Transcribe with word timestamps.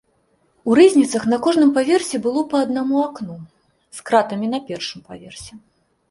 У 0.69 0.75
рызніцах 0.77 1.23
на 1.33 1.37
кожным 1.47 1.73
паверсе 1.75 2.19
было 2.25 2.41
па 2.53 2.61
аднаму 2.67 2.95
акну 3.07 3.35
з 3.99 4.09
кратамі 4.11 4.49
на 4.55 4.59
першым 4.71 5.05
паверсе. 5.11 5.53